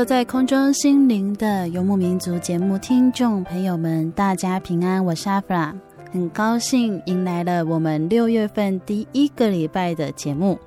[0.00, 5.74] 坐在空中心灵的游牧民族节目听众朋友们，大家平安，我是阿弗拉，
[6.10, 10.58] 很高兴迎来了我们六月份第一个礼拜的节目。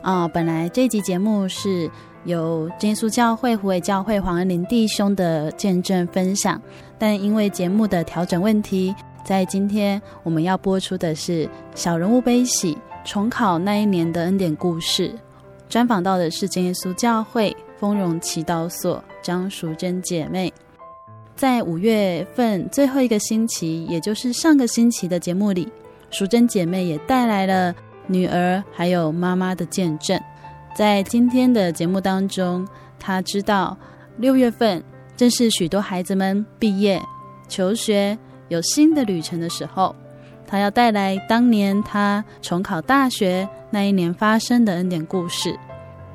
[0.00, 1.90] 啊、本来这集节目是
[2.22, 6.62] 由耶稣教会胡伟教会黄恩林弟兄的见证分享，
[7.00, 15.12] 但因为节目的调整问题，在今天我们要播出的是小人物悲喜重考那一年的恩典故事，
[15.68, 17.52] 专访到的是耶稣教会。
[17.78, 20.52] 丰荣祈祷所张淑贞姐妹，
[21.36, 25.68] 在五月份最后一个星期，也就是上个星期的节目里，
[26.10, 27.74] 淑贞姐妹也带来了
[28.06, 30.20] 女儿还有妈妈的见证。
[30.74, 32.66] 在今天的节目当中，
[32.98, 33.76] 她知道
[34.16, 34.82] 六月份
[35.16, 37.00] 正是许多孩子们毕业、
[37.48, 38.16] 求学、
[38.48, 39.94] 有新的旅程的时候，
[40.46, 45.56] 她要带来当年她重考大学那一年发生的恩典故事。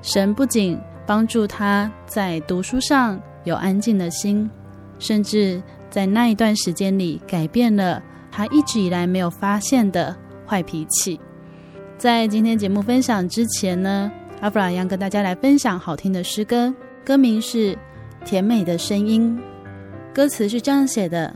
[0.01, 4.49] 神不仅帮助他在读书上有安静的心，
[4.99, 10.15] 甚至在那一段时间里改变了他一直以来没有发现的
[10.47, 11.19] 坏脾气。
[11.97, 14.11] 在今天节目分享之前呢，
[14.41, 16.73] 阿弗拉要跟大家来分享好听的诗歌，
[17.05, 17.73] 歌名是
[18.25, 19.39] 《甜美的声音》，
[20.15, 21.33] 歌词是这样写的：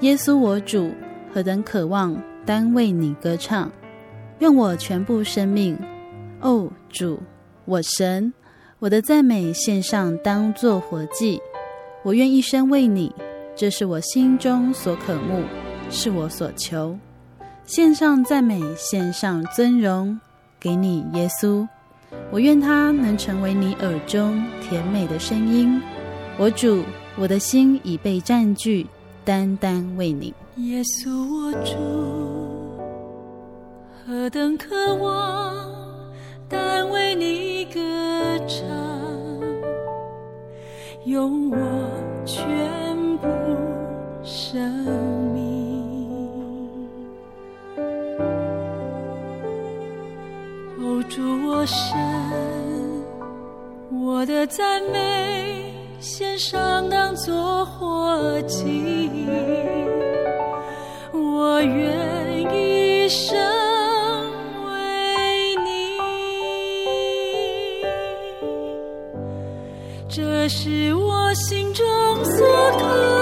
[0.00, 0.92] 耶稣我主，
[1.32, 3.70] 何等渴望单为你歌唱，
[4.38, 5.78] 愿我全部生命，
[6.40, 7.20] 哦主，
[7.64, 8.32] 我神。
[8.82, 11.40] 我的赞美献上，当作活祭。
[12.02, 13.14] 我愿一生为你，
[13.54, 15.44] 这是我心中所渴慕，
[15.88, 16.98] 是我所求。
[17.64, 20.18] 献上赞美，献上尊荣，
[20.58, 21.64] 给你耶稣。
[22.32, 25.80] 我愿他能成为你耳中甜美的声音。
[26.36, 26.82] 我主，
[27.16, 28.84] 我的心已被占据，
[29.24, 30.34] 单单为你。
[30.56, 31.76] 耶稣，我主，
[34.04, 35.81] 何等渴望。
[36.52, 37.80] 但为你歌
[38.46, 38.60] 唱，
[41.04, 41.56] 用我
[42.26, 42.38] 全
[43.18, 43.26] 部
[44.22, 44.60] 生
[45.32, 45.42] 命。
[50.78, 51.98] 哦，主我身，
[54.04, 59.26] 我的赞美献上当作活祭，
[61.12, 63.61] 我愿一生。
[70.54, 71.84] 是我心中
[72.26, 72.46] 所
[72.78, 73.21] 渴。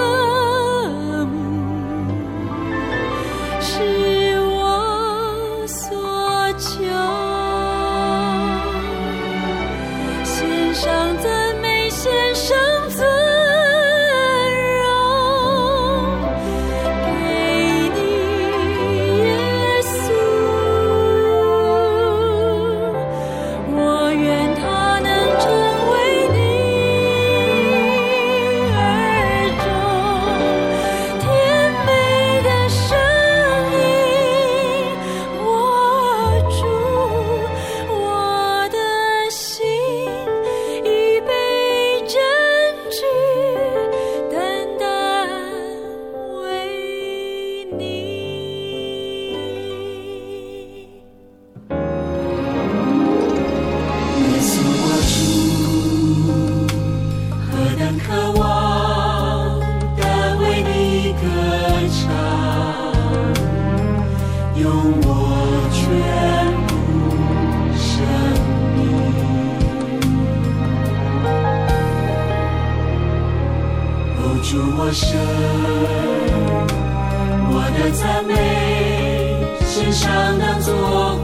[79.91, 80.73] 上当作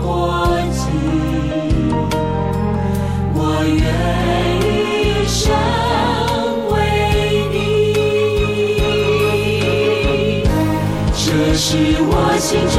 [0.03, 0.79] 活祭，
[3.33, 3.81] 我愿
[4.61, 5.39] 一生
[6.71, 6.75] 为
[7.53, 7.55] 你，
[11.15, 11.17] 这
[11.55, 11.67] 是
[12.01, 12.77] 我心中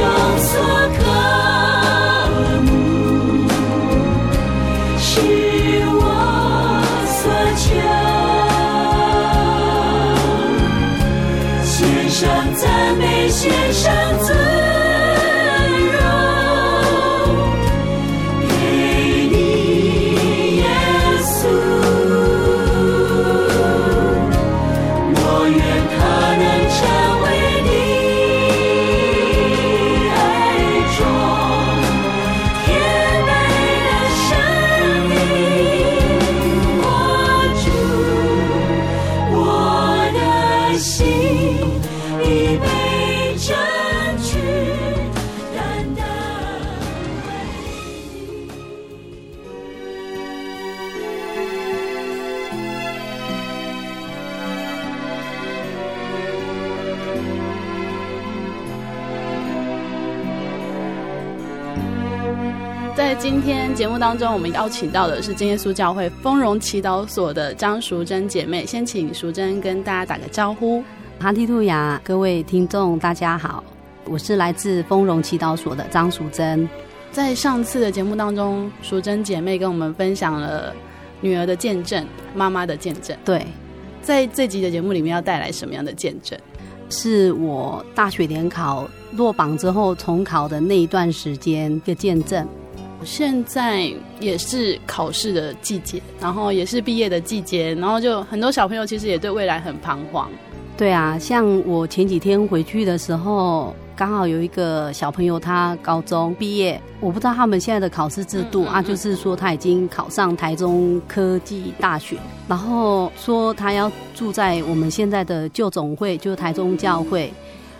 [63.79, 70.83] 节目当中，我们邀请到的是真耶稣教会丰荣祈祷所的张淑珍姐妹，先请淑珍跟大家打个招呼。
[71.17, 73.63] 哈利路亚，各位听众大家好，
[74.03, 76.67] 我是来自丰荣祈祷所的张淑珍。
[77.13, 80.75] 在上次的节目当中，淑珍姐妹跟我们分享了
[81.21, 82.05] 女儿的见证，
[82.35, 83.15] 妈妈的见证。
[83.23, 83.47] 对，
[84.01, 86.37] 在这集的节目里面要带来什么样的见证？
[86.89, 92.45] 是我大学联考落榜之后重考的那一段时间的见证。
[93.03, 100.29] 现在也是考试的季节，然后也是毕业的季节，然后就很多小朋友其实也对未来很彷徨。
[100.77, 112.15] 对啊，像我前几天回去的时候，刚好有一个小朋友他高中毕业，我不知道他们现在的考试制度、嗯嗯嗯、啊，就是说他已经考上台中科技大学，
[112.47, 117.31] 然后说他要住在我们现在的旧总会，就是台中教会。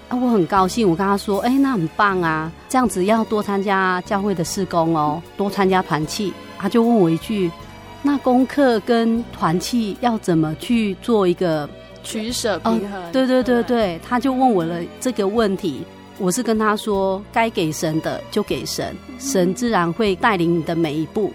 [0.10, 6.34] 啊，我很高兴，我跟他说，哎，那很棒啊，这样子要多参加教会的事工哦，多参加团契。
[6.58, 7.50] 他就问我一句，
[8.02, 11.70] 那功课跟团契要怎么去做一个
[12.04, 13.04] 取舍平衡？
[13.04, 15.84] 哦，对对对对，他就问我了这个问题。
[16.18, 21.32] 我是跟他说，该给神的就给神，神自然会带领你的每一步。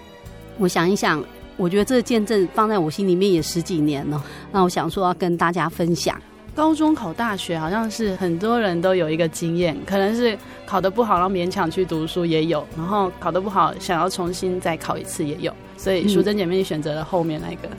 [0.58, 1.24] 我想一想，
[1.56, 4.22] 我觉得这个见证放在我心里面也十几年了，
[4.52, 6.20] 那我想说要跟大家分享。
[6.54, 15.52] 高中考大学好像是很多人都有一个经验，可能是考得不好，然后勉强去读书也有，然后考得不好，想要重新再考一次也有。
[15.76, 17.68] 所以淑珍姐妹选择了后面那个。
[17.72, 17.76] 嗯、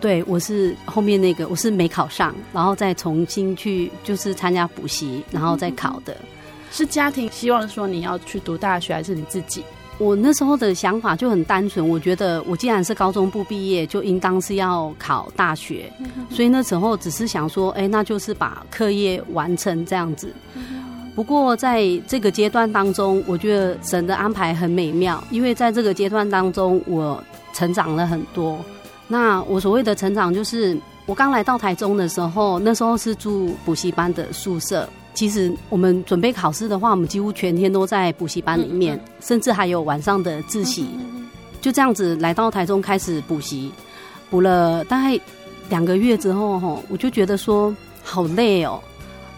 [0.00, 6.16] 对，我是后面那个，我是没考上，然后再重新去就是参加补习，然后再考的。
[6.70, 9.62] 是家庭希望说你要去读大学，还是你自己？
[9.98, 15.90] 我那时候的想法就很单纯，我觉得我既然是高中部毕业，就应当是要考大学，
[16.30, 20.34] 所以那时候只是想说，哎，那就是把课业完成这样子。
[21.14, 28.58] 不过在这个阶段当中，我觉得神的安排很美妙，因为在这个阶段当中，我成长了很多。
[29.06, 30.76] 那我所谓的成长，就是
[31.06, 34.88] 我刚来到台中的时候，那时候是住补习班的宿舍。
[35.14, 40.88] 其实我们准备考试的话，我们几乎全天都在补习班里面，甚至还有晚上的自习。
[41.60, 43.72] 就这样子来到台中开始补习，
[44.28, 45.18] 补了大概
[45.70, 48.78] 两个月之后，哈，我就觉得说好累哦。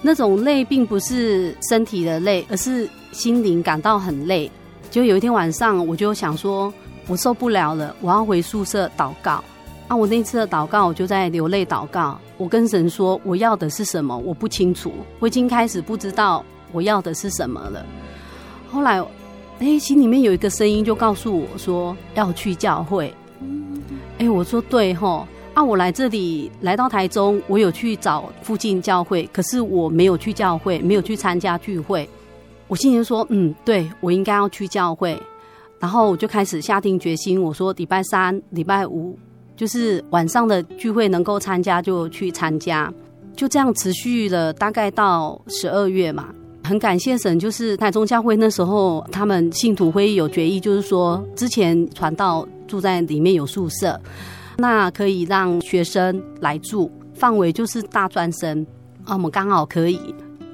[0.03, 4.51] 那种累并不是身体的累，而是心灵感到很累。
[4.91, 6.73] 就有一天晚上，我就想说，
[7.07, 9.43] 我受不了了，我要回宿舍祷告。
[9.89, 12.19] 啊，我那次的祷告，我就在流泪祷告。
[12.37, 14.17] 我跟神说，我要的是什么？
[14.19, 17.87] 我不清楚，我已经开始不知道我要的是什么了。
[18.69, 19.01] 后来，
[19.61, 23.15] 哎，心里面有一个声音就告诉我说要去教会。
[24.19, 25.27] 哎，我说对吼。
[25.55, 32.07] 啊，我来这里来到台中，我有去找附近教会，可是我没有去教会，没有去参加聚会。
[32.69, 35.19] 我心里说，嗯，对，我应该要去教会。
[35.79, 39.19] 然后我就开始下定决心，我说礼拜三、礼拜五。
[39.57, 42.93] 就是晚上的聚会能够参加就去参加，
[43.35, 46.29] 就这样持续了大概到十二月嘛。
[46.63, 54.01] 很感谢神，就是台中教会那时候他们信徒会议有决议，就是说之前传道住在里面有宿舍，
[54.59, 58.67] 那可以让学生来住，范围就是大专生
[59.05, 60.01] 啊，我们刚好可以。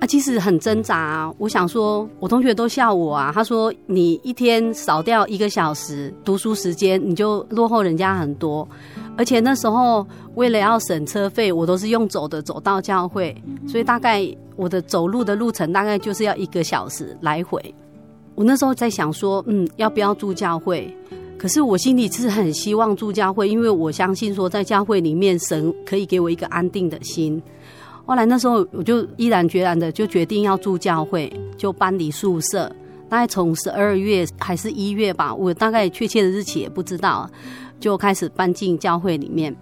[0.03, 1.33] 啊，其实很挣扎啊。
[1.39, 3.31] 我想说，我同学都笑我啊。
[3.33, 8.69] 他说：“你一天少掉一个小时读书时间，你就落后人家很多。”
[9.17, 10.05] 而且那时候
[10.35, 13.33] 为了要省车费，我都是用走的走到教会，
[13.69, 17.73] 所以大概我的走路的路程大概就是要一个小时来回。
[18.35, 20.93] 我那时候在想说，嗯，要不要住教会？
[21.39, 27.41] 可是我心里是很希望住教会，因为我相信说在教会里面，神可以给我一个安定的心。
[28.05, 32.71] 后来那时候我就毅然决然的就决定要住教会，就搬离宿舍。
[33.09, 37.31] 大概从十二月还是一月吧，我大概确切的日期也不知道，
[37.79, 39.55] 就开始搬进教会里面。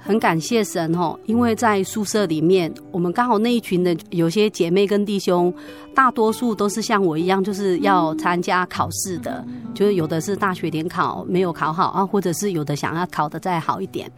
[0.00, 5.52] 很感谢神哦，因为在宿舍里面，我们刚好那一群的有些姐妹跟弟兄，
[5.94, 9.44] 大多数都是像我一样，就是要参加考试的，
[9.74, 14.10] 就是有的是大学联考没有考好啊，或者是有的想要考得再好一点。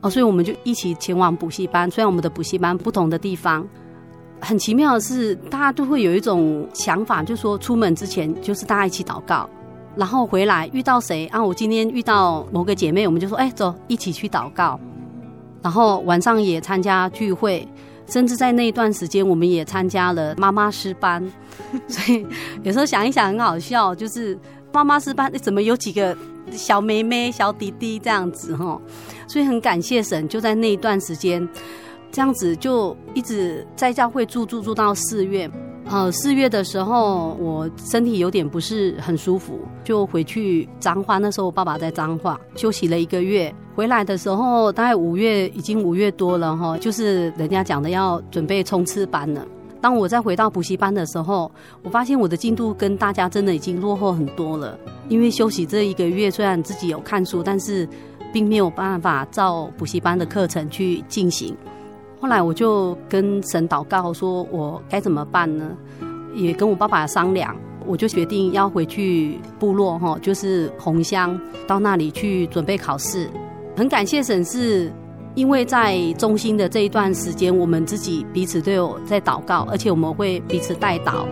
[0.00, 1.90] 哦，所以我们就一起前往补习班。
[1.90, 3.66] 虽然我们的补习班不同的地方，
[4.40, 9.48] 很奇妙的是，大家都会有一种想法，就是说出门之前就是大家一起祷告，
[9.96, 11.42] 然后回来遇到谁啊？
[11.42, 14.78] 我今天遇到某个姐妹，我们就说，哎，走，一起去祷告。
[15.62, 17.66] 然后晚上也参加聚会，
[18.06, 21.26] 甚至在那一段时间，我们也参加了妈妈师班。
[21.88, 22.24] 所以
[22.62, 24.38] 有时候想一想，很好笑，就是
[24.72, 26.16] 妈妈师班怎么有几个
[26.52, 28.80] 小妹妹、小弟弟这样子哈？
[29.26, 31.46] 所以很感谢神，就在那一段时间，
[32.10, 35.50] 这样子就一直在教会住住住到四月。
[35.88, 41.18] 呃，四月的时候，我身体有点不是很舒服，就回去彰化。
[41.18, 49.46] 那时候我爸爸在彰化休息了一个月，回来的时候大概五月，已经五月多了哈，就是人家讲的要准备冲刺班了。
[49.80, 51.50] 当我再回到补习班的时候，
[51.82, 54.78] 我发现我的进度跟大家真的已经落后很多了。
[55.08, 57.88] 因为休息这一个月，虽然自己有看书，但是
[58.32, 61.56] 并没有办法照补习班的课程去进行。
[62.20, 65.70] 后来我就跟神祷告，说我该怎么办呢？
[66.34, 67.54] 也跟我爸爸商量，
[67.86, 73.28] 我就决定要回去部落，哈，就是红乡，到那里去准备考试。
[73.76, 74.90] 很感谢神，是
[75.36, 81.26] 因为在中心的这一段时间，我们自己彼此都有在祷告，而且我们会彼此代祷。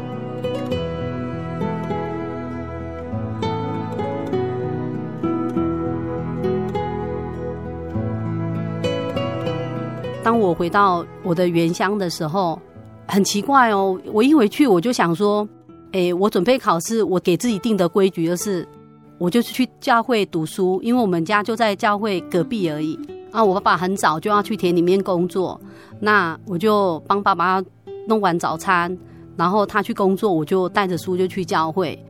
[10.23, 12.61] 当我回到我的原乡的时候，
[13.07, 13.99] 很奇怪哦。
[14.13, 15.49] 我一回去，我就想说，
[15.93, 18.69] 诶，我准备考试，我给自己定的规矩就是，
[19.17, 22.99] 我就是去教会读书，因为我们家就在教会隔壁而已。
[23.35, 25.61] 啊，我爸爸很早就要去田里面工作，
[25.99, 27.61] 那我就帮爸爸
[28.07, 28.97] 弄完早餐，
[29.37, 32.01] 然后他去工作，我就带着书就去教会。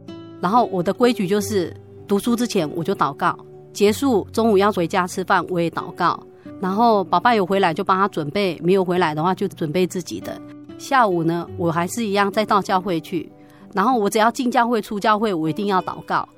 [0.42, 1.74] 然后我的规矩就是，
[2.06, 3.34] 读书之前我就祷告，
[3.72, 6.22] 结束中午要回家吃饭，我也祷告。
[6.60, 10.38] 然后爸爸有回来就帮他准备，没有回来的话就准备自己的。
[10.76, 13.32] 下午呢，我还是一样再到教会去。
[13.72, 16.28] 然后我只要进教会、出教会，我一定要祷告，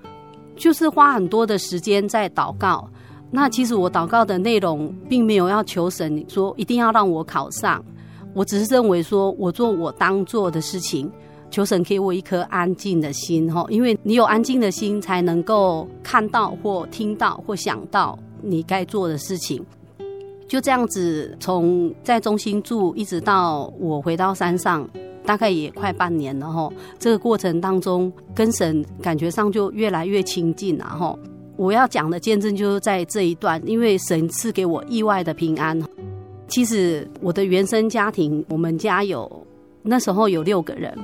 [0.55, 2.88] 就是花很多的时间在祷告。
[3.30, 7.85] 那其实我祷告的内容并没有要求神说一定要让我考上，
[8.33, 11.11] 我只是认为说我做我当做的事情，
[11.50, 19.64] 求神给我一颗安静的心哈，因为你有安静的心，才能够看到或听到或想到你该做的事情。
[20.49, 24.88] 就这样子，从在中心住一直到我回到山上，
[25.25, 26.71] 大概也快半年了哈。
[26.99, 31.18] 这个过程当中，跟神感觉上就越来越亲近了哈。
[31.57, 35.81] 我要讲的见证就是在这一段，因为神赐给我意外的平安。
[36.49, 39.31] 其实我的原生家庭，我们家有
[39.83, 40.97] 那时候有六个人，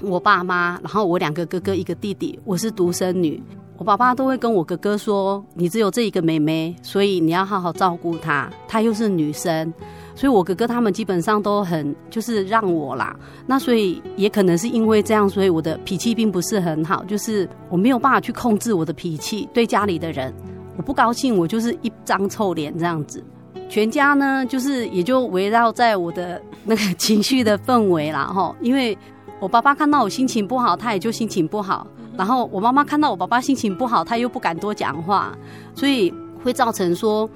[0.00, 3.42] 我爸妈，然后我两个哥哥一个弟弟，我是独生女。
[3.76, 8.48] 我爸爸都会跟我哥哥说：“你只有这一个妹妹，所以你要好好照顾她。
[8.68, 9.74] 她又是女生，
[10.14, 13.16] 所以我哥哥他们基本上都很就是让我啦。
[13.46, 19.48] 那所以也可能是因为这样，所以我的脾气并不是很好，就是我没有办法去控制我的脾气。
[19.52, 20.32] 对家里的人，
[20.76, 23.22] 我不高兴，我就是一张臭脸这样子。
[23.68, 28.26] 全家呢，就是也就围绕在我的那个情绪的氛围啦。
[28.32, 28.96] 哈，因为
[29.40, 35.36] 我爸爸看到我心情不好，他也就心情不好。”然后我妈妈看到我爸爸心情不好，她又不敢多讲话，
[35.74, 37.28] 所以会造成说，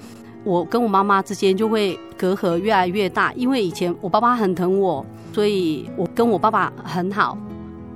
[0.43, 3.31] 我跟我妈妈之间就会隔阂越来越大。
[3.33, 7.37] 因为以前我爸爸很疼我，所以我跟我爸爸很好，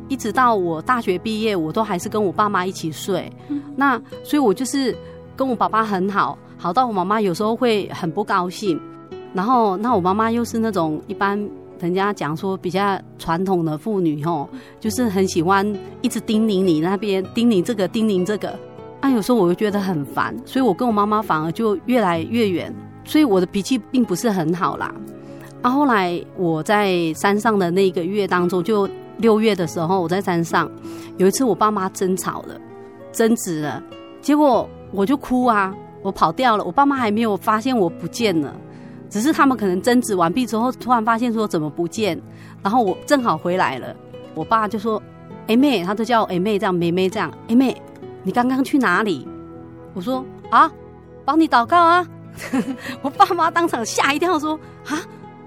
[0.07, 3.31] 一直到我大学毕业，我都还是跟我爸妈一起睡。
[3.75, 4.95] 那所以，我就是
[5.35, 8.79] 跟我爸爸很好，好到我妈妈有时候会很不高兴。
[9.33, 11.49] 然后，那我妈妈又是那种一般。
[11.79, 14.47] 人家讲说比较传统的妇女吼，
[14.79, 15.67] 就是很喜欢
[16.01, 18.57] 一直叮咛你那边叮咛这个叮咛这个，
[19.03, 24.95] 啊，有时候我就觉得很烦，所以我跟我妈妈反而就越来越远，所以我的脾气并不是很好啦。
[25.61, 30.71] 啊，后来我在山上的那个月当中，就六月的时候，我在山上
[31.17, 32.55] 有一次我爸妈争吵了，
[33.11, 33.83] 争执了，
[34.21, 38.55] 结果我就哭啊，我跑掉了，我爸妈还没有发现我不见了，
[39.09, 42.17] 只是他们可能争执完毕之后，突然发现说怎么不见，
[42.61, 43.93] 然后我正好回来了，
[44.33, 45.01] 我爸就说
[45.47, 47.75] ：“哎妹，他都叫我哎妹这样，妹妹这样，哎妹，
[48.23, 49.27] 你刚刚去哪里？”
[49.93, 50.71] 我说：“啊，
[51.23, 52.07] 帮你祷告啊。
[53.03, 54.99] ”我爸妈当场吓一跳，说：“啊，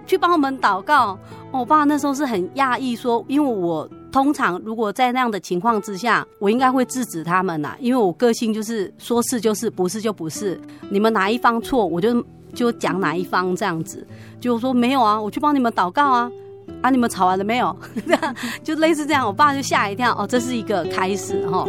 [0.06, 1.18] 去帮我们祷告。”
[1.50, 10.59] 我爸那时候是很讶异，说：“因为我。”通常，如果在那样的情况之下，我应该会制止他们呐，因为我个性就是说是就是，不是就不是。
[10.88, 14.06] 你们哪一方错，我就就讲哪一方这样子。
[14.40, 16.33] 就说没有啊，我去帮你们祷告啊，
[16.80, 17.76] 啊，你们吵完了没有？
[18.06, 21.66] 这 样就类似这样，我爸就吓一跳，哦，这是一个开始哈。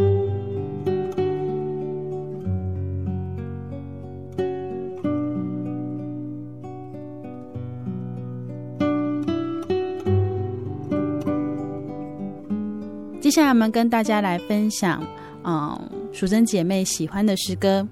[13.19, 15.03] 接下来我们跟大家来分享，
[15.43, 15.77] 嗯，
[16.13, 17.85] 淑珍姐妹喜欢的诗歌，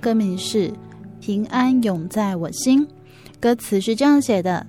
[0.00, 0.68] 歌名是
[1.20, 2.84] 《平安永在我心》。
[3.38, 4.66] 歌词是这样写的：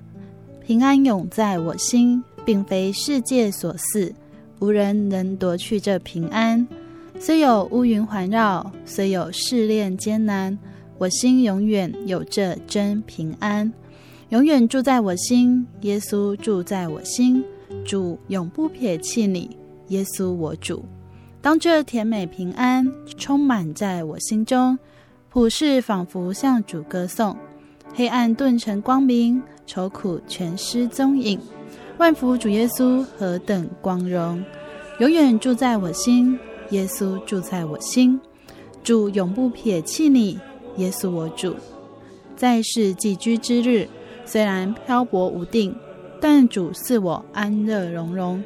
[0.64, 4.14] 平安永在我心，并非世界所赐，
[4.60, 6.66] 无人能夺去这平安。
[7.18, 10.56] 虽有乌云环绕，虽有试炼艰难，
[10.96, 13.70] 我心永远有这真平安，
[14.28, 15.66] 永远住在我心。
[15.82, 17.44] 耶稣住在我心，
[17.84, 19.56] 主永不撇弃你。
[19.88, 20.84] 耶稣，我主，
[21.42, 24.78] 当这甜美平安充满在我心中，
[25.28, 27.36] 普世仿佛向主歌颂，
[27.94, 31.38] 黑暗顿成光明，愁苦全失踪影。
[31.98, 34.42] 万福主耶稣何等光荣，
[35.00, 36.38] 永远住在我心。
[36.70, 38.18] 耶稣住在我心，
[38.82, 40.40] 主永不撇弃你。
[40.76, 41.54] 耶稣，我主，
[42.34, 43.86] 在世寄居之日，
[44.24, 45.76] 虽然漂泊无定，
[46.20, 48.42] 但主赐我安乐融融。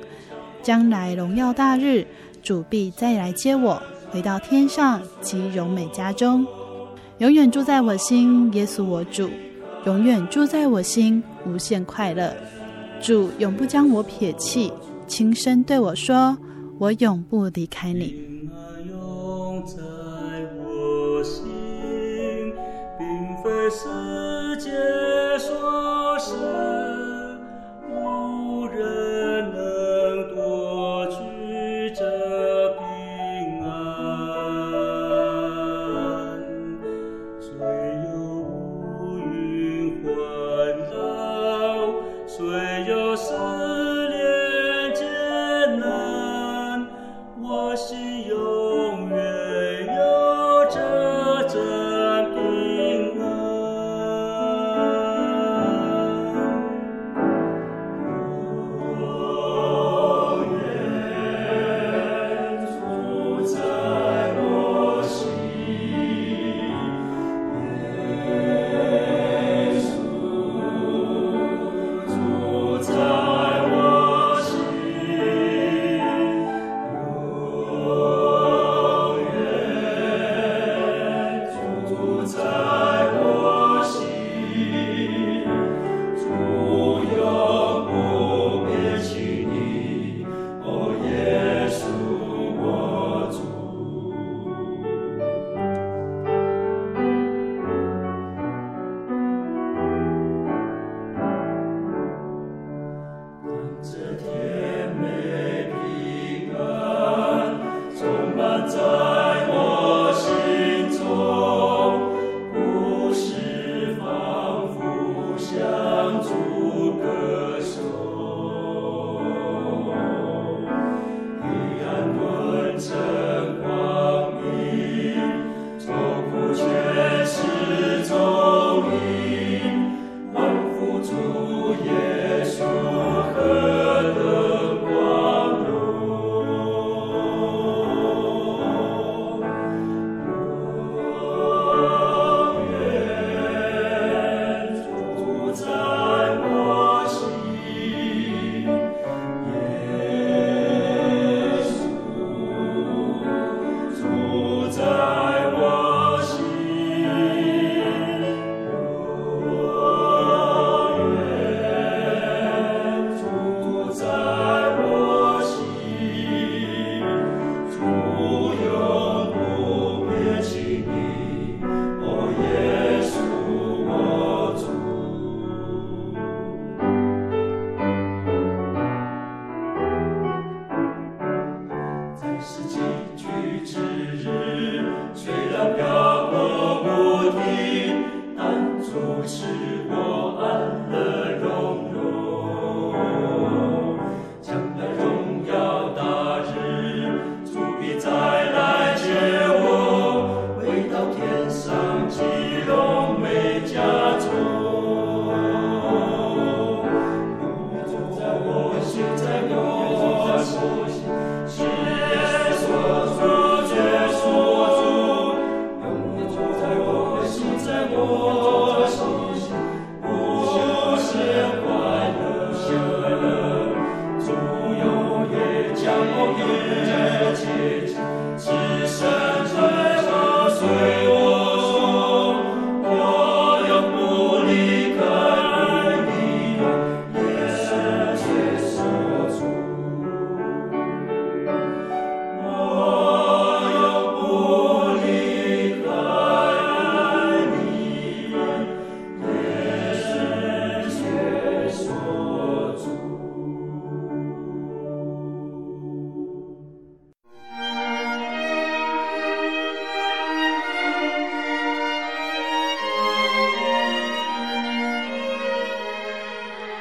[0.68, 2.06] 将来荣耀大日，
[2.42, 6.46] 主必再来接我，回到天上及荣美家中，
[7.16, 8.52] 永远住在我心。
[8.52, 9.30] 耶稣我主，
[9.86, 12.34] 永远住在我心，无限快乐。
[13.00, 14.70] 主永不将我撇弃，
[15.06, 16.36] 轻声对我说
[16.78, 18.14] ：“我永不离开你。”，
[23.70, 24.70] 世界
[25.38, 26.57] 所赐。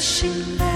[0.00, 0.68] 听众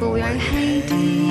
[0.00, 1.21] 朋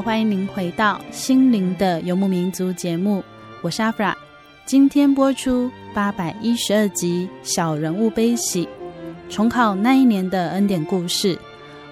[0.00, 3.22] 欢迎您回到《心灵的游牧民族》节目，
[3.60, 4.16] 我是阿弗拉。
[4.64, 8.64] 今天播出八百一十二集《小人物悲喜》，
[9.28, 11.38] 重考那一年的恩典故事。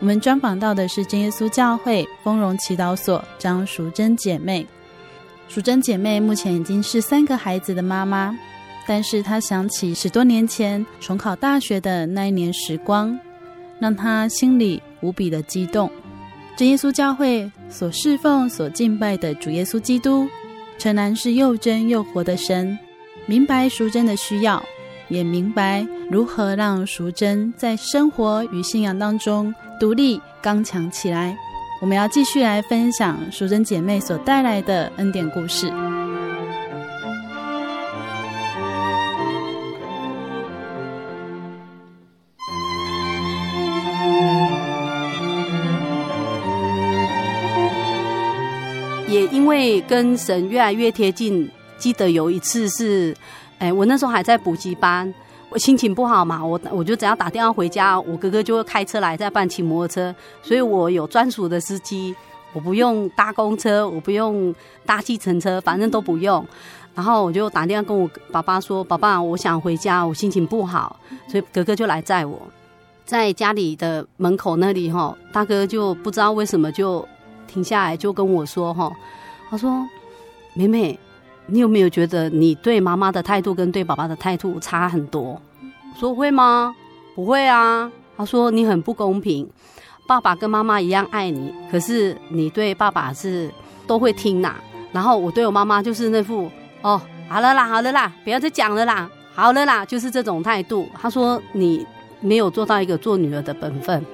[0.01, 4.66] 我们专访到的是真耶稣教会丰荣祈祷所张淑珍姐妹。
[5.49, 8.35] 淑珍姐妹目前已经是三个孩子的妈妈，
[8.87, 13.18] 但是她想起十多年前重考大学的那一年时光，
[13.79, 15.90] 让她心里无比的激动。
[16.59, 20.27] 真耶稣教会所侍奉、所敬拜的主耶稣基督，
[20.77, 22.77] 诚然是又真又活的神。
[23.27, 24.61] 明白淑贞的需要，
[25.07, 31.37] 也明白如何让淑贞在生活与信仰当中独立刚强起来。
[31.81, 35.73] 我们要继续来分享淑贞姐妹所带来的恩典故事。
[49.88, 53.16] 跟神越来越贴近，记得有一次是，
[53.59, 55.12] 哎，我那时候还在补习班。
[55.50, 62.14] 我心情不好嘛，我我就只要打电话回家，我哥哥就会开车来，再办骑摩托车，所以我有专属的司机，
[62.52, 64.54] 我不用搭公车，我不用
[64.85, 66.46] 搭计程车，反正都不用。
[66.94, 72.38] 然后我就打电话跟我爸爸说：“爸爸，我想回家，我心情不好。”所以哥哥就来载我，
[73.07, 77.07] 在家里的门口那里哈，大哥就不知道为什么就
[77.46, 78.92] 停下来，就跟我说：“哈，
[79.50, 79.87] 他说，
[80.54, 80.98] 妹妹。”
[81.50, 85.40] 你有没有觉得你对妈妈的态度跟对爸爸的态度差很多？
[85.98, 86.76] 说会吗？
[87.14, 87.90] 不会啊。
[88.18, 89.48] 他说你很不公平，
[90.06, 93.50] 爸爸跟妈妈一样爱你，可是你对爸爸是
[93.87, 94.56] 都会听呐。
[94.92, 96.50] 然后我对我妈妈就是那副
[96.82, 100.87] 哦，好了啦，好了啦，不要再讲了啦，好了啦，就是这种态度。
[101.00, 101.87] 他说你
[102.20, 104.04] 没有做到一个做女儿的本分。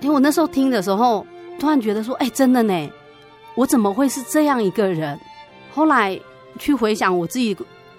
[0.00, 1.26] 因为我那时候听的时候，
[1.58, 2.90] 突然觉得说，哎，真的呢，
[3.54, 5.18] 我怎么会是这样一个人？
[5.72, 6.18] 后来。
[6.58, 7.56] 去回想我自己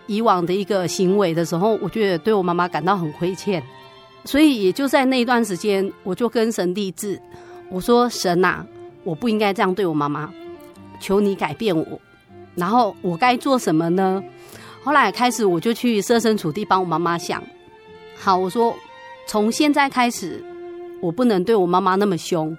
[0.08, 3.64] 以往的一个行为的时候，我觉得对我妈妈感到很亏欠，
[4.26, 7.20] 所以也就在那一段时间，我就跟神立志，
[7.70, 8.66] 我说神呐、啊，
[9.06, 10.32] 我不应该这样对我妈妈，
[11.00, 12.00] 求你改变我，
[12.54, 14.22] 然后我该做什么呢？
[14.84, 17.42] 后来开始我就去设身处地帮我妈妈想，
[18.20, 18.76] 好，我说
[19.26, 20.44] 从现在开始，
[21.00, 22.56] 我不能对我妈妈那么凶，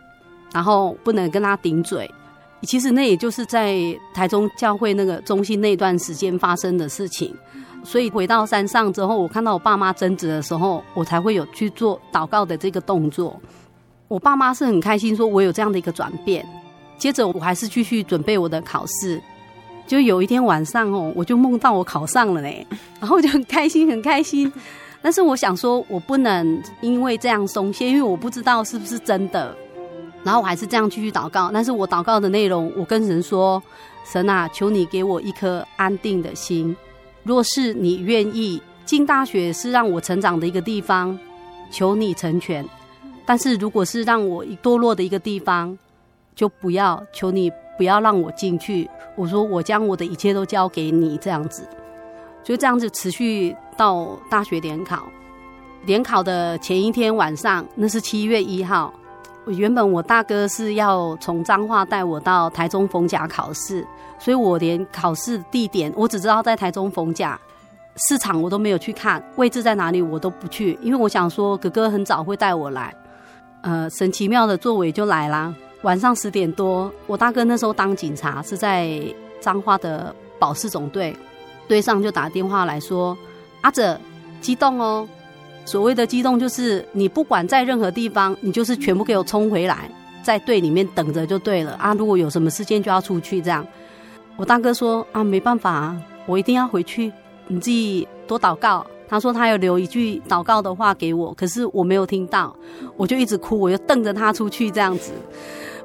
[0.55, 2.11] 然后不能跟她顶嘴。
[2.63, 3.77] 其实那也就是在
[4.15, 7.35] 台中教会那个中心那段时间发生的事情，
[7.85, 13.41] 所以回到山上之后，我看到我爸妈争执的时候，我才会有去做祷告的这个动作。
[14.09, 16.47] 我爸妈是很开心，说我有这样的一个转变。
[16.99, 19.21] 接着我还是继续准备我的考试，
[19.89, 22.49] 就有一天晚上哦，我就梦到我考上了呢，
[23.01, 24.53] 然后我就很开心，很开心。
[25.01, 29.57] 但是我想说，我不能因为这样松懈，因为我不知道是不是真的。
[30.25, 33.63] 然后我还是这样继续祷告，但是我祷告的内容，我跟神说
[34.07, 36.77] ：“神啊，求你给我一颗安定的心。
[37.25, 41.19] 若是你愿意进大学是让我成长的一个地方，
[41.71, 42.65] 求你成全；
[43.27, 45.77] 但是如果是让我堕落的一个地方，
[46.37, 51.67] 就不要，求你不要让我进去。”我说：“我将我的一切都交给你。”这样子，
[52.45, 55.03] 就这样子持续到大学联考。
[55.85, 58.95] 联考的前一天晚上，那是七月一号。
[59.45, 63.87] 我原本我大哥是要从彰化带我到台中逢甲考试，
[64.19, 67.39] 所以我连考试地点我只知道在台中逢甲，
[67.97, 72.95] 市场我都没有去看，位置在哪里我都不去，因为我想说哥哥很早会带我来。
[73.63, 75.55] 呃，神奇妙的作为就来啦。
[75.83, 79.01] 晚上十点多，我大哥那时候当警察，是在
[79.41, 81.17] 彰化的保四总队，
[81.67, 83.17] 队上就打电话来说
[83.63, 83.99] ：“阿哲，
[84.41, 85.09] 激动哦。”
[85.65, 89.91] 所谓的激动，就是你不管在任何地方，你就是全部给我冲回来，
[90.23, 91.95] 在队里面等着就对了啊！
[91.95, 93.67] 如果有什么事件就要出去这样。
[94.37, 97.13] 我大哥说啊，没办法啊，我一定要回去，
[97.47, 98.87] 你自己多祷告。
[99.09, 102.55] 他说他有留一句祷告的话给我，可是我没有听到，
[102.97, 105.13] 我就一直哭，我就瞪着他出去这样子，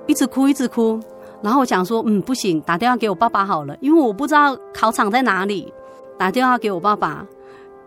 [0.05, 0.99] 一直哭一直哭。
[1.41, 5.71] 然后我想说，嗯，不行，打电话给我爸爸好了，因为我不知道考场在哪里，
[6.17, 7.25] 打电话给我爸爸。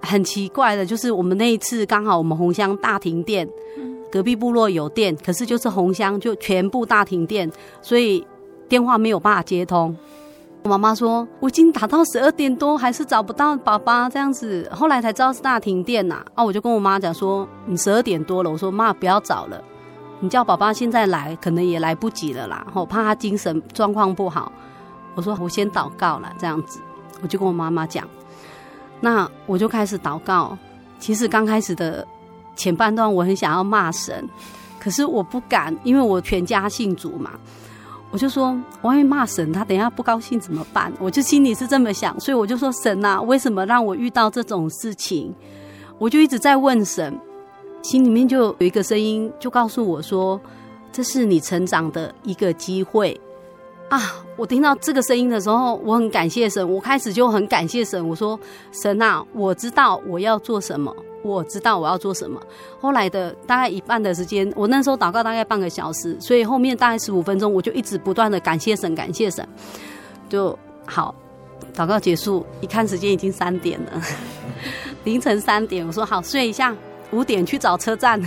[0.02, 3.48] 很奇怪的，就是我们那一次刚好我们红乡大停电，
[4.10, 7.50] 隔壁部落有电，可是就是红乡就全部大停电，
[7.82, 8.26] 所以
[8.68, 9.96] 电话没有办法接通。
[10.62, 16.22] 我妈妈说我已经打到十二点多，还是找不到爸爸这样子，后来才知道是大停电呐。
[16.34, 19.62] 啊，我就跟我妈讲说，你十二点多了，我说妈不要找了，
[20.20, 24.52] 你叫爸爸现在来可能也来不及了啦，我怕他精神状况不好。
[25.14, 26.78] 我说我先祷告了这样子，
[27.22, 28.06] 我就跟我妈妈讲。
[29.00, 30.56] 那我就开始祷告。
[30.98, 32.06] 其实刚开始的
[32.54, 34.28] 前半段，我很想要骂神，
[34.78, 37.32] 可是我不敢，因为我全家信主嘛。
[38.10, 40.92] 我就说，我会骂神，他等一下不高兴怎么办？
[40.98, 45.32] 我就心里是这么想，所以我就说，神啊，为什么让我遇到这种事情？
[45.96, 47.18] 我就一直在问神，
[47.82, 50.40] 心里面就有一个声音，就告诉我说，
[50.90, 53.18] 这是你成长的一个机会。
[53.90, 54.24] 啊！
[54.36, 56.66] 我听到这个声音的时候，我很感谢神。
[56.66, 58.08] 我开始就很感谢神。
[58.08, 58.38] 我说
[58.72, 62.40] ：“神啊，我知道我要做什么，我知道我要做什么。”
[62.80, 69.46] 后来的大概一半的时间，我那时候祷告大概半个小时，所以后面大概十五分钟，我就一直不断的感谢神，感谢神。
[70.28, 71.12] 就好，
[71.76, 74.00] 祷告结束，一看时间已经三点了，
[75.02, 75.84] 凌晨三点。
[75.84, 76.74] 我说：“好，睡一下，
[77.10, 78.22] 五点去找车站。”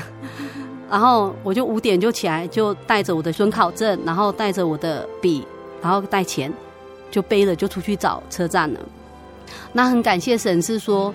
[0.92, 5.44] 然后我就五点就起来，就带着我的准考证，然后带着我的笔，
[5.84, 6.52] 然后带钱，
[7.12, 8.80] 就背着就出去找车站了。
[9.74, 11.14] 那很感谢神，是说，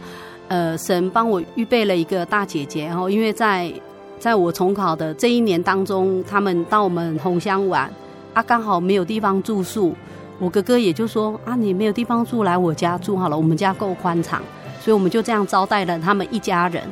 [0.48, 3.72] 呃，神帮我预备了一个大姐姐，然后因为在
[4.18, 7.90] 在我重考的这一年当中，他们到我们红乡玩，
[8.34, 9.94] 啊，刚好没有地方住宿，
[10.38, 14.42] 我哥哥也就说啊，你没有地方住，来我家住好了，我们家够宽敞，
[14.80, 16.82] 所以我们就这样招待了他们一家人。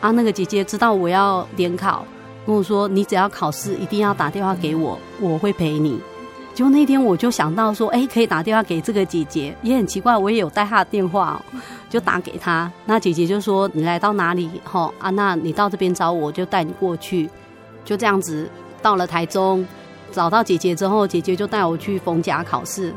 [0.00, 2.04] 啊，那个姐姐知道我要联考。
[2.46, 6.00] 跟我说，你只要考试一定要打电话给我，我会陪你。
[6.54, 11.42] 就那天我就想到说，哎，可以打电话给这个姐姐，也很奇怪，我也有带她的电话，
[11.88, 12.70] 就打给她。
[12.84, 14.50] 那姐姐就说，你来到哪里？
[14.64, 17.30] 哈啊，那你到这边找我，就带你过去。
[17.84, 18.48] 就这样子
[18.82, 19.66] 到了台中，
[20.12, 22.92] 找到姐姐之后，姐姐就带我去逢甲考试，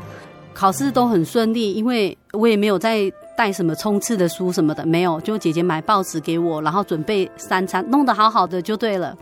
[0.52, 3.10] 考试都很顺利，因为我也没有在。
[3.36, 9.12] 带什么冲刺的书什么的没有，就姐姐买报纸给我，然后准备三餐，弄得好好的就对了。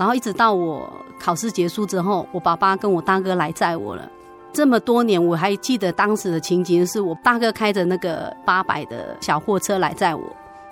[0.00, 4.10] 然后一直到我考试结束之后，我爸爸跟我大哥来载我了。
[4.50, 10.22] 这么多年，我还记得当时的情景，是我大哥开着那个八百的小货车来载我，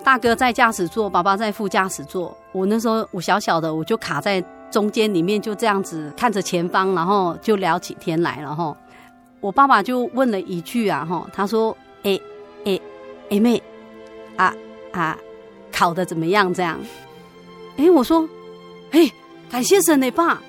[0.03, 2.35] 大哥在驾驶座，爸爸在副驾驶座。
[2.53, 8.75] 我那时候我小小的，我就卡在中间里面，就这样子看着前方，然后就聊起天来了哈。
[9.41, 12.19] 我爸爸就问了一句啊哈，他说：“哎。”
[12.65, 12.77] 哎，
[13.29, 13.63] 哎妹，
[14.35, 14.53] 啊
[14.91, 15.17] 啊，
[15.71, 16.53] 考得怎么样？
[16.53, 16.77] 这样，
[17.77, 18.27] 哎，我说，
[18.91, 19.11] 哎，
[19.49, 20.41] 感谢神呢，爸，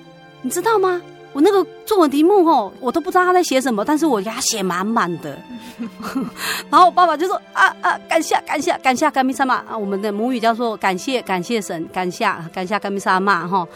[0.43, 1.01] 你知道吗？
[1.33, 5.39] 我那个作文题目哦，我都不知道他在写什么，但是我给他写满满的。
[6.69, 13.67] 然后我爸爸就说，啊啊，感谢感谢感谢甘米萨玛啊，我们的母语叫做感谢感谢神，感谢感谢甘米萨玛哈。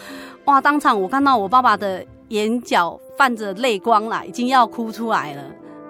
[0.46, 5.42] 哇，当场我看到我爸爸的眼角泛着泪光了，已经要哭出来了。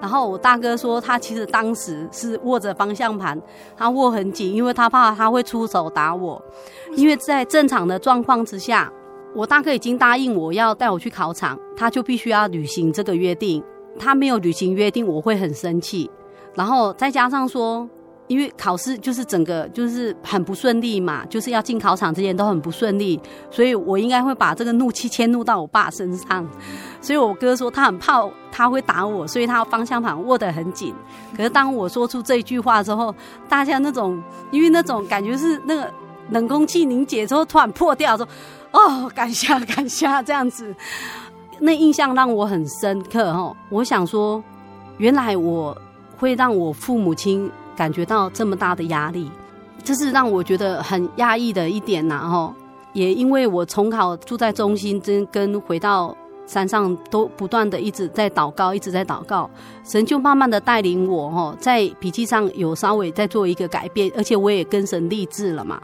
[0.05, 3.41] 然后我大哥说，他其实当时是握着方向盘，
[3.75, 6.39] 他握很紧，因为他怕他会出手打我。
[6.95, 8.93] 因为在正常的状况之下，
[9.35, 13.65] 我大哥已经答应我要带我去考场，他就必须要履行这个约定。
[13.99, 16.11] 他没有履行约定，我会很生气。
[16.55, 17.89] 然后再加上说。
[18.27, 26.49] 因为考试就是整个就是很不顺利嘛，就是要进考场之前都很不顺利，所以我应该会把这个怒气迁怒到我爸身上。
[27.03, 30.95] 所以我哥说他很怕他会打我，所以他方向盘握得很紧。
[31.37, 33.15] 可是当我说出这句话之后，
[33.47, 35.93] 大家那种因为那种感觉是那个
[36.31, 38.27] 冷空气凝结之后突然破掉，说
[38.73, 40.75] 哦，感谢感谢这样子，
[41.61, 43.55] 那印象让我很深刻哦。
[43.69, 44.43] 我想说，
[44.97, 45.77] 原来我
[46.17, 47.53] 会让我父母亲。
[47.77, 49.31] 感觉到这么大的压力，
[49.83, 52.19] 这是让我觉得很压抑的一点呐。
[52.19, 52.55] 哈，
[52.93, 59.49] 也因为我重考住在中心，真跟回到山上都不断的一直在祷告，一直在祷告，
[59.85, 65.81] 神就慢慢的带领我哈，在笔记上有稍微在做一个改变，而且我也跟神立志了嘛。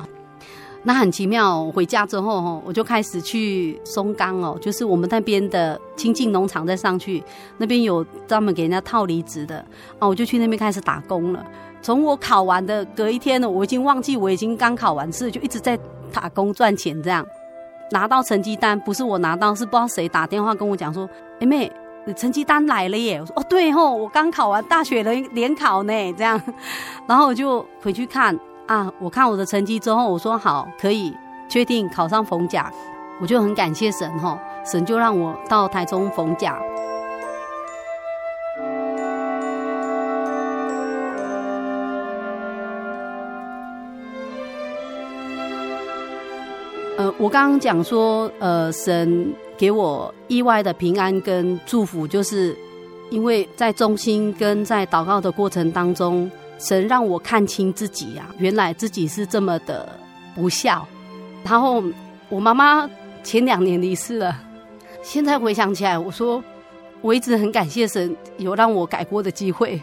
[0.83, 7.22] 那很奇妙，回家之后哈，我就开始去松冈哦，就是我们那边的清境农场再上去，
[7.59, 9.59] 那边有专门给人家套离子的
[9.98, 11.44] 啊，我就去那边开始打工了。
[11.82, 15.78] 从我考完的隔一天呢，我已经忘记我已经刚考完试，就一直在
[16.12, 17.26] 打工赚钱，这样
[17.90, 21.08] 拿到成绩单，不是我拿到，是不知道谁打电话跟我讲说
[21.40, 21.70] ：“哎妹，
[22.04, 26.40] 你成绩单来了耶！”我说：“哦，对吼，我刚考完 大学的联考呢。”这样，
[27.08, 31.12] 然后我就回去看啊，我看我的成绩之后，我说好，可以
[31.48, 32.70] 确定考上逢甲，
[33.20, 36.56] 我就很感谢神吼，神就让我到台中逢甲。
[47.00, 52.54] 呃，我刚刚讲说，呃，神给我意外的平安跟祝福，就是
[53.08, 59.98] 因为在中心跟在祷告的过程当中，神让我看清自己、啊，原来自己是这么的
[60.34, 60.86] 不孝。
[61.42, 61.82] 然后
[62.28, 62.86] 我妈妈
[63.22, 64.36] 前两年离世了，
[65.01, 66.44] 现在回想起来，我说
[67.01, 69.80] 我一直很感谢神有让我改过的机会，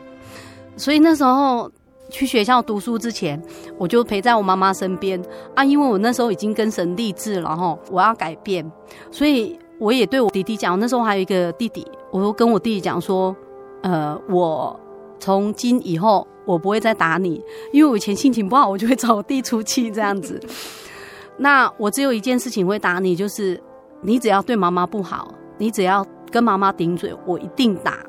[0.75, 1.71] 所以那时候。
[2.09, 3.41] 去学校读书之前，
[3.77, 5.21] 我就陪在我妈妈身边
[5.55, 8.69] 啊，因为我那时候已经跟神立志了哈，我要改变，
[9.11, 13.35] 所以我也对我弟弟讲，那时候还有一个弟弟，我就跟我弟弟讲说，
[13.81, 14.79] 呃，我
[15.19, 20.39] 从今以后我不会再打你，因为我以前心情不好，我就会找我弟出气这样子。
[21.37, 23.61] 那我只有一件事情会打你，就是
[24.01, 27.99] 你只要对妈妈不好，你只要跟妈妈顶嘴，我一定打。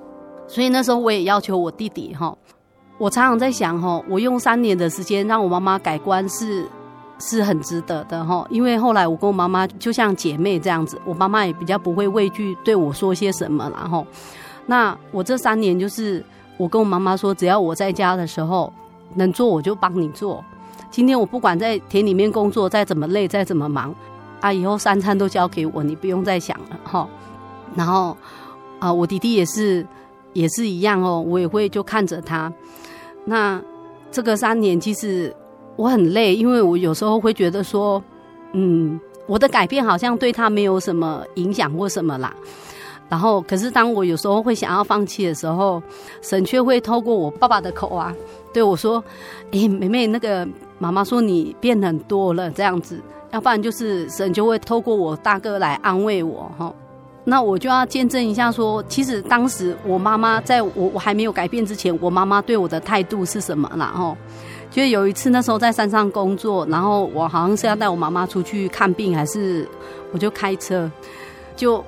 [0.46, 2.34] 所以那时候我也要求我弟弟哈。
[2.98, 6.66] 我常常在想哈，我用三年的时间让我妈妈改观是
[7.20, 14.04] 是很值得的哈，因为后来我跟我妈妈就像姐妹这样子，我妈妈也比较不会畏惧对我说些什么，然后，
[14.66, 16.24] 那我这三年就是
[16.56, 18.72] 我跟我妈妈说，只要我在家的时候
[19.14, 20.44] 能做我就帮你做，
[20.90, 23.94] 今天我不管在田里面工作再怎么累再怎么忙，
[24.40, 27.08] 啊，以后三餐都交给我，你不用再想了哈。
[27.76, 28.16] 然后
[28.80, 29.86] 啊，我弟弟也是
[30.32, 32.52] 也是一样哦，我也会就看着他。
[33.28, 33.62] 那
[34.10, 35.34] 这个三年其实
[35.76, 38.02] 我很累，因为我有时候会觉得说，
[38.54, 42.34] 嗯，我的改变好像对他没有什么影响或什么啦。
[43.10, 45.82] 然后，可是当我有时候会想要放弃的时候，
[46.22, 48.14] 神却会透过我爸爸的口啊，
[48.52, 49.02] 对我说
[49.52, 50.48] ：“哎，妹妹，那个
[50.78, 52.98] 妈妈说你变很多了，这样子。
[53.30, 56.74] 要不然就是神就会透过我大哥来安慰我，哈。
[57.28, 63.86] 那我就要见证一下说，其实当时我妈妈在我我还没有改变之前，我妈妈对我的态度是什么啦？
[63.94, 64.16] 哈，
[64.70, 69.68] 就有一次那时候在山上工作，然后我好像是要带我妈妈出去看病，还是
[70.12, 70.90] 我就开车
[71.54, 71.84] 就。”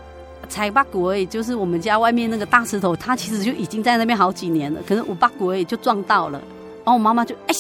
[0.49, 4.81] 才八股而已，就是我们家外面那个大石头，它其实就已经在那边好几年了。
[4.85, 6.41] 可是我八股而已就撞到了，
[6.79, 7.55] 然后我妈妈就哎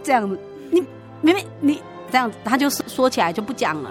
[0.00, 0.38] 这样子，
[0.70, 0.80] 你
[1.22, 3.90] 妹妹你这样子，她就说起来就不讲了。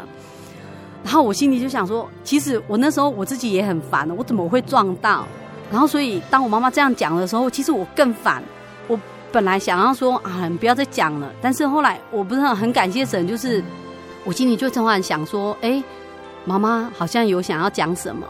[1.06, 5.24] 然后我心里就想说，其实我那时候我自己也很烦，我怎么会撞到？
[5.72, 8.42] 然后所以当我妈妈这样讲的时候，其实我更烦。
[8.88, 9.00] 我
[9.32, 11.32] 本来想要说啊，你不要再讲了。
[11.40, 13.64] 但是后来我不是很感谢神，就是
[14.24, 15.84] 我心里就突然想说，哎，
[16.44, 18.26] 妈妈好像有想要讲什么。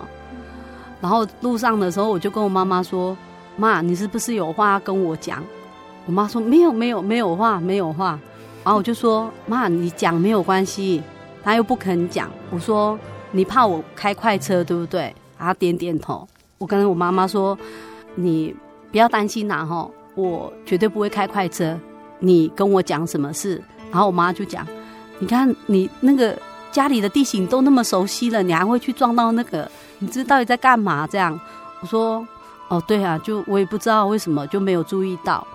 [1.00, 3.18] 然后路上的时候，我就跟我妈妈说
[3.56, 5.42] ：“妈，你是不是有话要跟我讲？”
[6.06, 8.20] 我妈说：“没有，没有，没有话，没有话。”
[8.66, 11.02] 然后我就说：“妈，你讲没有关系。”
[11.46, 12.30] 他又不肯讲。
[12.50, 13.00] 我说
[13.32, 16.28] ：“你怕我开快车，对不对？”他点点头。
[16.58, 17.58] 我跟我妈妈说
[18.16, 18.54] ：“你
[18.92, 21.80] 不要担心啦，哈，我绝对不会开快车。
[22.20, 24.66] 你跟我讲什么事？”然后我妈就讲
[25.20, 26.38] ：“你看你那个
[26.72, 29.70] 家里的地形都那么熟悉了，你还会去撞到那个？”
[30.00, 31.06] 你这到底在干嘛？
[31.06, 31.40] 这样，
[31.82, 32.28] 我说，
[32.68, 35.46] 哦，对啊，就我也不知道为什么就没有注意到。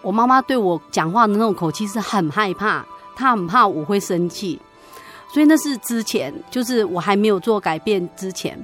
[0.00, 2.84] 我妈妈对我讲话的那种口气是很害怕，
[3.14, 4.58] 她很怕我会生气，
[5.32, 8.58] 所以那是之前，就是我还没有做改变之前。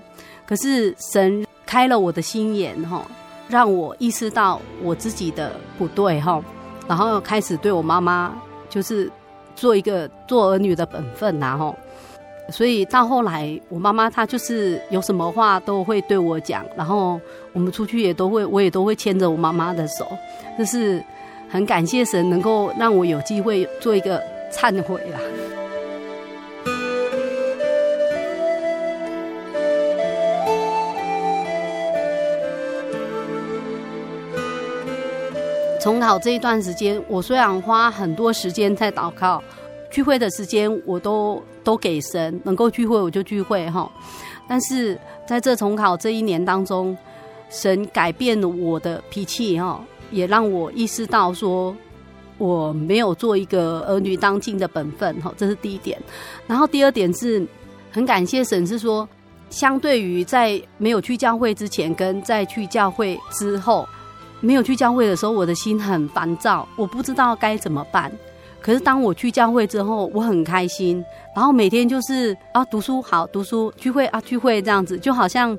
[0.47, 3.03] 可是神开了我的心眼，哈，
[3.49, 6.43] 让我意识到我自己的不对，哈，
[6.87, 8.35] 然后开始对我妈妈
[8.69, 9.11] 就是
[9.57, 11.75] 做一个做儿女的本分，然后。
[12.51, 17.21] 所以到后来，我妈妈她就是有什么话都会对我讲，然后
[17.53, 20.09] 我们出去也都会，我也都会牵着我妈妈的手，
[20.59, 21.05] 就是
[21.51, 25.19] 很感谢神能够让我有机会做一个忏悔啦。
[35.81, 39.43] 重考这一段时间，我虽然花很多时间在祷告。
[39.91, 43.91] 聚会的时间我都都给神，能够聚会我就聚会哈。
[44.47, 46.95] 但是在这重考这一年当中，
[47.49, 51.75] 神改变了我的脾气哈，也让我意识到说
[52.37, 55.99] 我没有做一个儿女当尽的本分哈，这是第一点。
[56.47, 57.47] 然后第二点是
[57.91, 59.09] 很感谢神，是说
[59.49, 63.89] 相对于在没有去教会之前跟在去教会之后，
[64.41, 68.11] 没有去教会的时候，我的心很烦躁，我不知道该怎么办。
[68.61, 75.57] 可是当我去教会之后，我很开心，然后每天就是啊读书好读书，聚会啊聚会这样子，就好像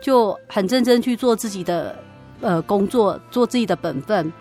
[0.00, 1.96] 就很认真去做自己的
[2.40, 4.32] 呃工作，做自己的本分，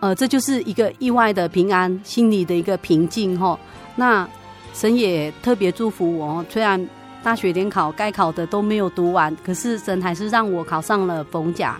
[0.00, 3.58] 呃，这就是一个意外的平安，心里的一个平静哈。
[3.94, 4.26] 那
[4.72, 6.88] 神也特别祝福我，虽然
[7.22, 11.78] 大学联考该考的都没有读完，可是神还是让我考上了逢甲。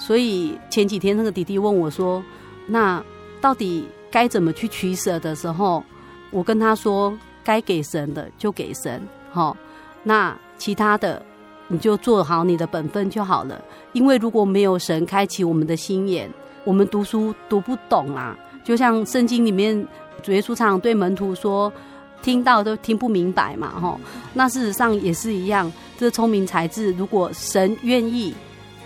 [0.00, 2.20] 所以前几天那个弟弟问我说
[2.66, 3.00] ：“那
[3.40, 5.84] 到底？”该怎么去取舍的时候，
[6.32, 9.56] 我跟他说：该给神的就给神，好，
[10.02, 11.24] 那其他的
[11.68, 13.64] 你就做好你的本分就好了。
[13.92, 16.28] 因为如果没有神开启我们的心眼，
[16.64, 18.36] 我们读书读不懂啊。
[18.64, 19.86] 就像圣经里面
[20.24, 21.72] 主耶稣常常对门徒说：
[22.20, 23.96] 听到都听不明白嘛，哈。
[24.34, 28.34] 那事实上也是一样，这聪明才智，如果神愿意，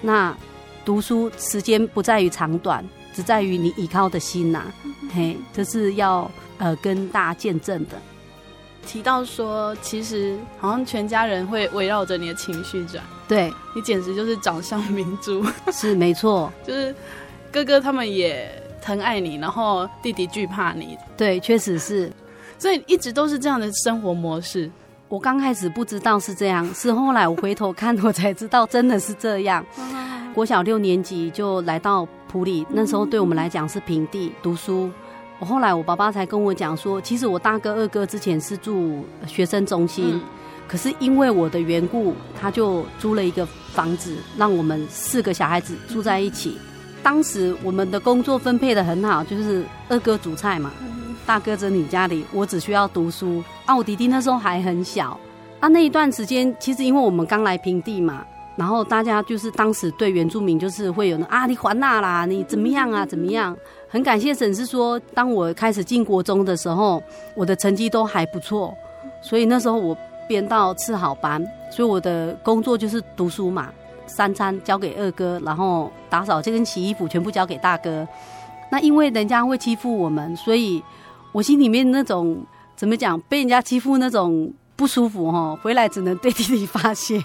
[0.03, 0.37] 那
[0.85, 2.85] 读书时间不在于长短。
[3.15, 4.75] 只在于你依靠的心呐、啊，
[5.15, 6.29] 嘿，这是要
[6.59, 7.91] 呃跟大家见证的。
[8.85, 15.47] 提到说，其实好像全家人会围绕着你的情绪转，对，你简直就是掌上明珠。
[15.71, 16.93] 是没错，就是
[17.53, 18.51] 哥哥他们也
[18.83, 20.99] 疼爱你，然后弟弟惧怕你。
[21.17, 22.13] 对，确实是，
[22.59, 24.69] 所以一直都是这样的生活模式。
[25.09, 29.65] 我刚开始不知道是这样，是后来我回头看，我才知道真的是这样。
[30.35, 34.91] 国小六年级就来到埔里，那时候对我们来讲是平地读书。
[35.39, 40.21] 我后来我爸爸才跟我讲说，其实我大哥二哥之前是住学生中心，
[40.67, 46.59] 可是因为我的缘故，他就租了一个房子，让我们四个小孩子住在一起。
[47.03, 50.73] 当时我们的工作分配的很好，就是二哥煮菜嘛，
[51.25, 53.43] 大哥整理家里，我只需要读书。
[53.67, 55.19] 啊，我弟弟那时候还很小。
[55.61, 58.25] 啊，那一段时间其实因为我们刚来平地嘛，
[58.57, 63.57] 然后大家就是当时对原住民就是会有那啊，你还那啦，你怎么样啊， 怎么样？
[63.89, 67.03] 很感谢沈是说，当我开始进国中的时候，
[67.35, 68.75] 我的成绩都还不错，
[69.23, 69.97] 所以那时候我
[70.29, 73.73] 编到次好班，所以我的工作就是读书嘛，
[74.07, 78.07] 三餐交给二哥，然后打扫这跟洗衣服全部交给大哥。
[78.71, 80.83] 那因为人家会欺负我们，所以
[81.33, 82.45] 我心里面那种
[82.77, 84.53] 怎么讲，被人家欺负那种。
[84.77, 87.23] 不舒服哈，回来只能对弟弟发泄。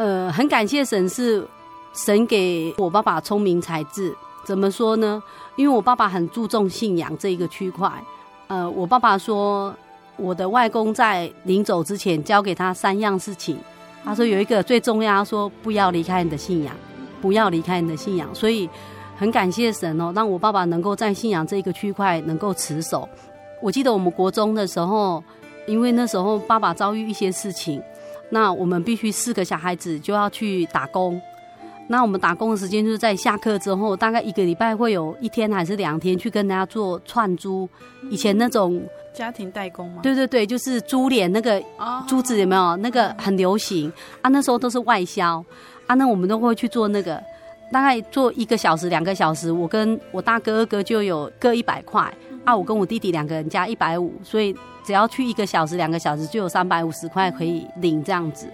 [0.00, 1.46] 呃，很感谢神，是
[1.92, 4.16] 神给我爸爸聪明才智。
[4.46, 5.22] 怎么说呢？
[5.56, 7.92] 因为我爸爸很注重信仰这一个区块。
[8.46, 9.74] 呃，我爸爸说，
[10.16, 13.58] 我的外公在临走之前教给他三样事情。
[14.02, 16.74] 他说有一个最重要，他说不要离开你的信仰，
[17.20, 18.26] 不要离开你的信仰。
[18.34, 18.66] 所以
[19.18, 23.06] 很感谢神哦，让我爸爸能够在信仰这一个区块能够持守。
[23.60, 25.22] 我记得我们国中的时候。
[25.66, 27.80] 因为那时候爸爸遭遇一些事情，
[28.30, 31.20] 那我们必须四个小孩子就要去打工。
[31.88, 37.68] 那我们打工的时间就是在下课之后，大概一个礼拜会有一天还是两天去跟人家做串珠。
[38.10, 38.80] 以前那种
[39.12, 40.00] 家庭代工吗？
[40.00, 41.60] 对对对，就是珠帘那个
[42.06, 42.76] 珠子有没有？
[42.76, 45.44] 那个很流行啊，那时候都是外销
[45.88, 47.20] 啊，那我们都会去做那个，
[47.72, 52.08] 大概做一个小时、两个小时，我跟我大哥二哥就有各一百块
[52.44, 54.56] 啊，我跟我弟弟两个人加一百五，所以。
[54.82, 58.48] 只要去一个小时、两个小时，就有三百五十块可以领这样子。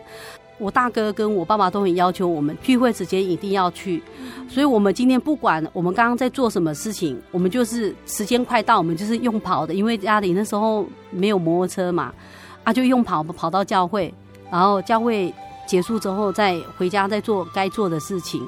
[0.58, 4.02] 我大哥跟我爸爸都很要求我们聚会时间一定要去，
[4.48, 12.12] 所以我们今天不管我们刚刚在做什么事情，我们就是时间快到，我们就是用跑的，因为家里那时候没有摩托车嘛，
[12.64, 14.12] 啊，就用跑跑到教会，
[14.50, 15.32] 然后教会
[15.66, 18.42] 结束之后再回家再做该做的事情。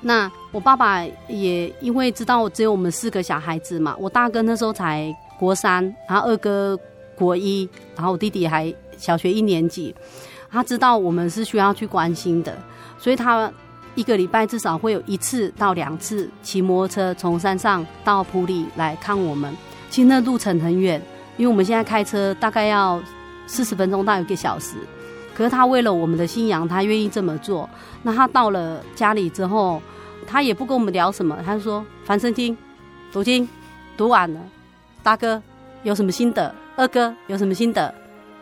[0.00, 6.78] 那我爸爸也因为知道只有我们四个小孩子嘛，我大哥那时候才国三，然后二哥。
[7.18, 9.94] 国一，然后我弟弟还小学一年级，
[10.50, 12.54] 他知道我们是需要去关心的，
[12.98, 13.50] 所以他
[13.94, 19.50] 一个礼拜至少会有一次到两次骑摩托车从山上到埔里来看我们。
[19.88, 21.00] 其实那路程很远，
[21.38, 23.00] 因为我们现在开车大概要
[23.46, 24.74] 四十分钟到一个小时，
[25.36, 27.68] 可是他为了我们的信仰，他愿意这么做。
[28.02, 29.82] 那他到了家里之后，
[30.26, 32.56] 他也不跟我们聊什么，他就说：“翻圣经，
[33.12, 33.46] 读经，
[33.98, 34.40] 读完了，
[35.02, 35.42] 大哥
[35.82, 37.94] 有什么心得？”二哥有什么心得？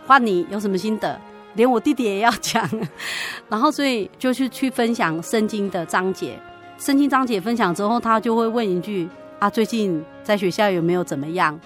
[0.06, 1.20] 换你有什么心得？
[1.54, 2.68] 连我弟弟也要讲，
[3.48, 6.38] 然后所以就去去分享圣经的章节。
[6.78, 11.58] 圣经章节分享之后，他就会问一句：啊，最近在学校有没有怎么样？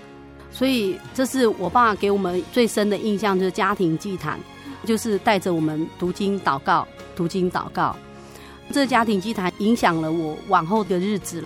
[0.50, 4.38] 所以这是我爸给我们最深的印象，就是家庭祭坛，
[4.84, 7.94] 就是带着我们读经祷告，读经祷告。
[8.72, 11.44] 这家庭祭坛影响了我往后的日子。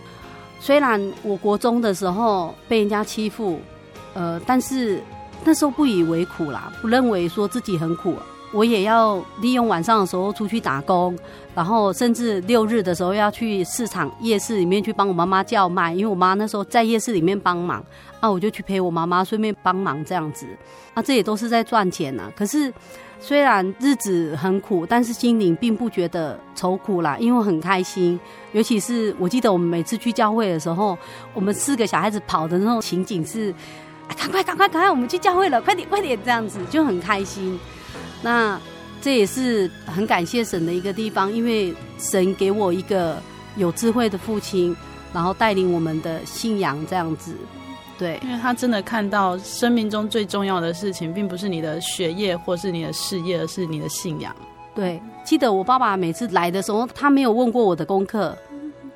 [0.60, 3.60] 虽然我国中的时候被人家欺负。
[4.14, 5.02] 呃，但是
[5.42, 8.14] 那时候不以为苦啦，不认为说自己很苦，
[8.52, 11.18] 我也要利用晚上的时候出去打工，
[11.54, 17.82] 然后甚至六日的时候要去市场夜市里面去帮我妈妈叫卖，因为我妈那时候在夜市里面帮忙，
[18.20, 20.46] 啊，我就去陪我妈妈，顺便帮忙这样子，
[20.92, 22.30] 啊，这也都是在赚钱呐。
[22.36, 22.70] 可是
[23.22, 28.18] 虽然日子很苦，但是心灵并不觉得愁苦啦，因为很开心。
[28.50, 30.98] 尤其是我记得我们每次去教会的时候，
[31.32, 33.54] 我们四个小孩子跑的那种情景是。
[34.14, 34.90] 赶快，赶快，赶快！
[34.90, 36.18] 我们去教会了，快点，快点！
[36.22, 37.58] 这样子就很开心。
[38.20, 38.60] 那
[39.00, 43.16] 这也是很感谢神的一个地方，因为神给我一个
[43.56, 44.76] 有智慧的父亲，
[45.14, 47.34] 然后带领我们的信仰这样子。
[47.99, 54.34] 对，因为他真的看到生命中最重要的事情，并不是你的学业或是你的事业，而是你的信仰。
[54.74, 58.36] 对，记得我爸爸每次来的时候，他没有问过我的功课，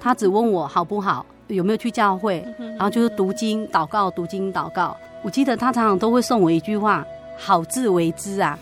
[0.01, 1.25] 他只问我好不好。
[1.49, 2.45] 有没有去教会？
[2.59, 4.97] 然后就是读经、祷告、读经、祷告。
[5.23, 7.07] 我记得他常常都会送我一句话
[7.39, 8.59] ：“好自为之啊，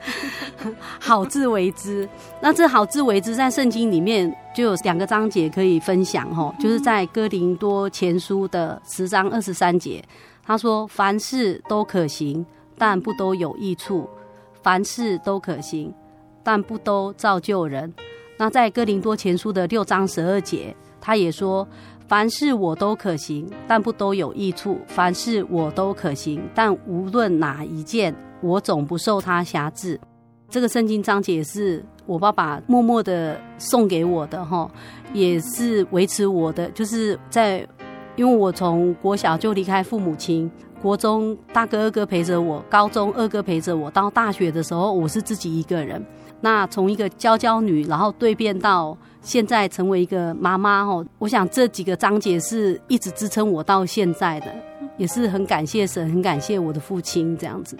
[1.00, 2.08] 好自为之。”
[2.40, 10.02] 那这“好自为之”在圣经里面就有两个章节可以分享哦，就是在哥林多前书的十章二十三节，
[10.44, 12.44] 他说：“凡事都可行，
[12.76, 14.08] 但不都有益处；
[14.62, 15.92] 凡事都可行，
[16.42, 17.92] 但不都造就人。”
[18.38, 21.66] 那在哥林多前书的六章十二节，他也说。
[22.08, 29.98] 凡事我都可行，但不都有益处；凡事我都可行，但无论哪一件，我总不受他辖制。
[30.48, 34.70] 这个圣经章节是我爸爸默默的送给我的哈，
[35.12, 37.66] 也是维持我的，就是在
[38.16, 46.04] 因为我从国小就离开父母亲，国中大哥二哥陪着我，高中二哥陪着我，到大学的时候我是自己一个人。
[46.40, 48.96] 那从一个娇娇女，然后蜕变到。
[49.20, 54.46] 现在成为一个妈妈哦，我想这几个章节是一直支撑我到现在的。
[54.96, 57.76] 也是很感谢神，很感谢我的父亲这样子。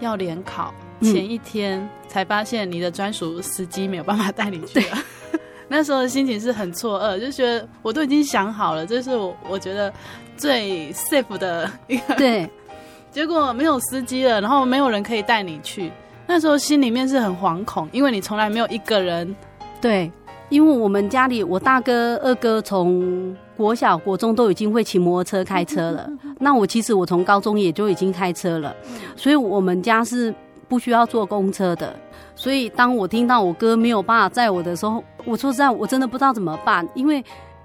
[0.00, 4.98] 要联考前一天才发现你的专属司机没有办法带你去了，
[5.68, 9.92] 那时候的心情是很错愕，就觉得我都已经想好了，这是我我觉得
[10.36, 12.48] 最 safe 的一个对，
[13.10, 15.90] 结果没有司机了，然后没有人可以带你去，
[16.26, 19.34] 那时候心里面是很惶恐，因为你从来没有一个人
[19.80, 20.10] 对。
[20.50, 26.10] 因为我们家里，我大哥、二哥从国小、国中都已经会骑摩托车、开车了。
[26.40, 28.74] 那我其实我从高中也就已经开车了，
[29.16, 30.34] 所以我们家是
[30.68, 31.94] 不需要坐公车的。
[32.34, 37.24] 所以当我听到我哥没有办法载我的时候，我说实在，我真的不知道怎么办，因为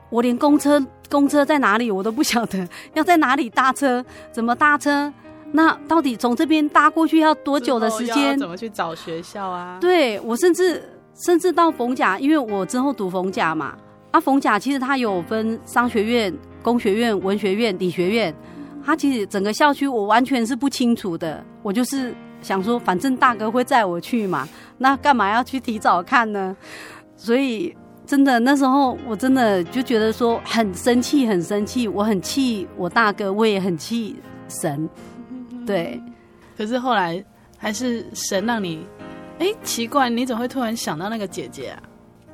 [0.10, 0.80] 我连公车
[1.10, 5.12] 公车在哪里我都不晓得， 要在哪里搭车，怎么搭车？
[5.52, 8.38] 那到底从这边搭过去要多久的时间？
[8.38, 9.80] 怎么去找学校啊？
[9.82, 10.84] 对，我甚至。
[11.16, 13.76] 甚至到逢甲，因为我之后读逢甲嘛，
[14.12, 18.36] 啊，逢甲其实它有分商学院、工学院、文学院、理学院，
[18.84, 21.42] 它其实整个校区我完全是不清楚的。
[21.64, 24.48] 我就是想说，反正大哥会载我去嘛，
[24.78, 26.56] 那干嘛要去提早看呢？
[27.16, 27.74] 所以
[28.06, 34.18] 真的那时候我真的就觉得说很生气，很生气，我很气我大哥，我也很气
[34.50, 34.90] 神，
[35.66, 36.02] 对。
[36.58, 37.24] 可是后来
[37.58, 38.86] 还是神让你。
[39.40, 41.84] 哎，奇怪，你怎么会突然想到那个姐姐啊？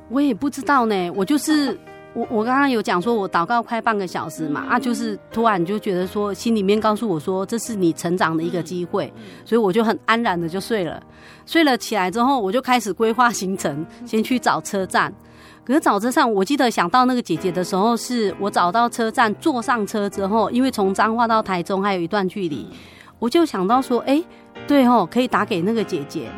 [0.08, 1.10] 我也不知道呢。
[1.16, 1.76] 我就是
[2.14, 9.12] 我，我刚刚有讲说，我祷告快半个小时嘛，啊，就是突然就觉得说，心里面告诉我说，这是你成长的一个机会，
[9.44, 11.02] 所以我就很安然的就睡了。
[11.44, 15.12] 睡了起来之后，我就开始规划行程，先去找车站。
[15.64, 22.68] 可是找车站，我记得想到那个姐姐的时候，是我找到车站，坐上车之后，因为从彰化到台中还有一段距离，
[23.18, 24.22] 我就想到说，哎，
[24.68, 26.28] 对哦，可以打给那个姐姐。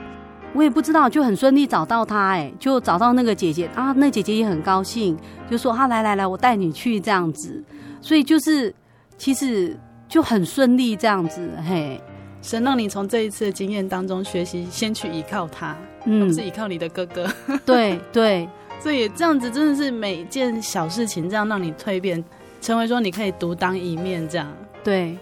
[0.55, 5.19] 我也不知道，就很顺利找到他，哎，就找到那个姐姐啊，那姐姐也很高兴，
[5.51, 7.63] 就说：“啊来来来，我带你去这样子。”
[8.01, 8.73] 所以就是
[9.19, 9.77] 其实
[10.09, 12.01] 就很顺利这样子，嘿，
[12.41, 17.27] 神让你从这一次的经验当中学习，先去依靠他，嗯，不是依靠你的哥哥。
[17.67, 18.49] 对对，
[18.79, 22.23] 所以这样子真的是每件小事情这样让你蜕变，
[22.61, 24.47] 成为说你可以独当一面这样，
[24.85, 25.19] 对。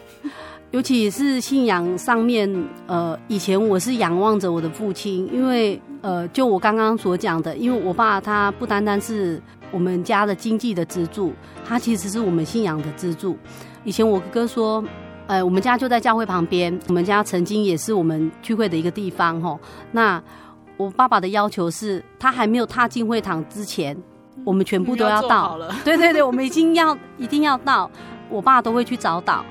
[0.73, 2.51] 尤其是信仰上面，
[2.87, 13.37] 呃，以前我是仰望着我的父亲，因为，呃，就我刚刚所讲的，因为我爸他不单单是我们家的经济的支柱，他其实是我们信仰的支柱。
[13.85, 14.83] 以前我哥哥说，
[15.27, 19.61] 呃，我们家就在教会旁边，我们家曾经也是我们聚会的一个地方，吼。
[19.91, 20.23] 那
[20.79, 23.95] 我爸爸的要求是，他还没有踏进会堂之前，
[24.43, 25.59] 我们全部都要到。
[25.59, 27.91] 要对对对，我们已经要一定要到，
[28.31, 29.43] 我爸都会去找祷。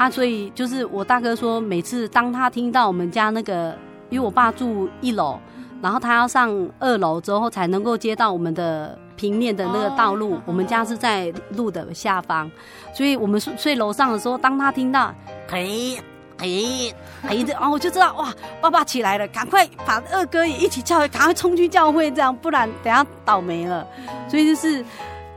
[0.00, 3.76] 啊，所以就是我大哥说，每次当他听到我们家那个，
[4.08, 5.38] 因为我爸住一楼，
[5.82, 12.50] 然后他要上二楼之后才能够接到我们的平面的那个道路，我们家是在路的下方，
[12.94, 15.14] 所以我们睡睡楼上的时候，当他听到，
[15.46, 15.98] 嘿，
[16.38, 18.32] 嘿，嘿，然后我就知道哇，
[18.62, 23.86] 爸爸起来了，赶快把二哥也一起叫，赶快冲去教会，这样不然等下倒霉了，
[24.30, 24.82] 所以就是。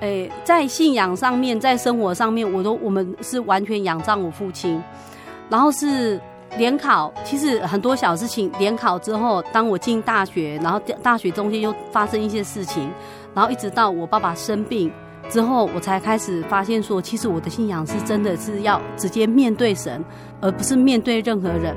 [0.04, 4.82] 诶，在信仰上面，在生活上面，我都我们是完全仰仗我父亲。
[5.50, 6.20] 然后是
[6.58, 8.52] 联考，其实很多小事情。
[8.60, 12.92] 联考之后，当我进大学，然后大学中间又发生一些事情，
[13.34, 14.92] 然后一直到我爸爸生病
[15.30, 20.04] 之后，我才开始发现说，其实我的信仰是真的是要直接面对神，
[20.42, 21.74] 而不是面对任何人。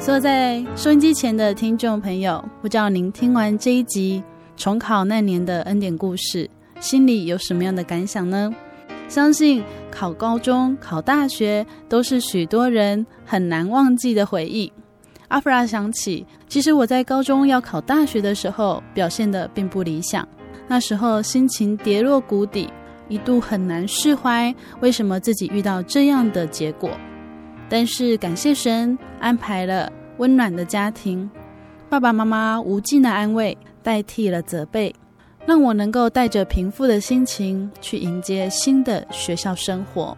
[0.00, 4.22] 坐在收音机前的听众朋友，不知道您听完这一集
[4.56, 6.48] 重考那年的恩典故事，
[6.80, 8.50] 心里有什么样的感想呢？
[9.08, 14.72] 相信考高中、考大学都是许多人很难忘记的回忆。
[15.28, 20.26] 阿弗拉想起，其实我在高中要考大学的时候，表现的并不理想，
[20.66, 22.70] 那时候心情跌落谷底，
[23.06, 26.90] 一度很难释怀，为什么自己遇到这样的结果？
[27.70, 29.90] 但是感谢神安排了。
[30.18, 31.30] 温暖的家庭，
[31.88, 34.94] 爸爸妈妈无尽的安慰代替了责备，
[35.46, 40.14] 让我能够带着平复的心情去迎接新的学校生活。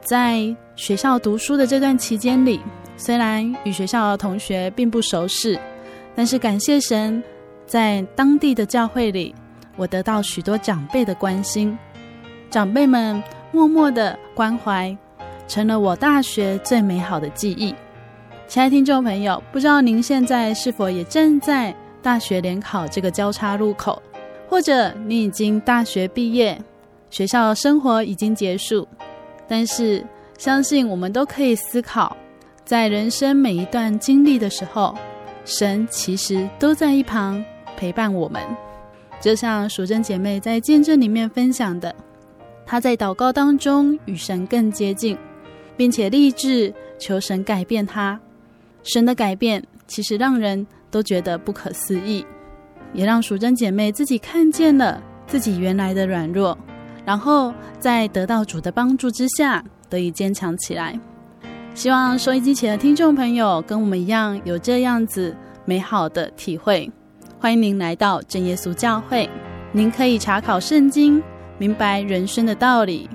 [0.00, 2.60] 在学校读书的这段期间里，
[2.96, 5.58] 虽然与学校的同学并不熟识，
[6.14, 7.20] 但是感谢神，
[7.66, 9.34] 在当地的教会里，
[9.74, 11.76] 我得到许多长辈的关心，
[12.50, 13.20] 长辈们
[13.50, 14.96] 默默的关怀，
[15.46, 17.74] 成了我大学最美好的记忆。
[18.46, 24.00] 亲爱听众朋友，不知道您现在是否也正在大学联考这个交叉路口，
[24.48, 26.60] 或者你已经大学毕业，
[27.10, 28.86] 学校生活已经结束，
[29.48, 30.04] 但是
[30.36, 32.16] 相信我们都可以思考，
[32.64, 34.94] 在人生每一段经历的时候，
[35.44, 37.42] 神其实都在一旁
[37.76, 38.42] 陪伴我们。
[39.20, 41.94] 就像淑贞姐妹在见证里面分享的，
[42.66, 45.16] 她在祷告当中与神更接近，
[45.76, 48.18] 并且立志求神改变他。
[48.82, 52.24] 神的改变其实让人都觉得不可思议，
[52.92, 56.56] 也让淑贞姐妹自己看见了自己原来的软弱，
[57.04, 60.98] 然后在得到主的帮助之下得以坚强起来。
[61.74, 66.88] 希望收音机前的听众朋友跟我们一样有这样子美好的体会。
[67.40, 69.28] 欢迎您来到真耶稣教会，
[69.72, 71.22] 您可以查考圣经，
[71.58, 73.10] 明白人生的道理，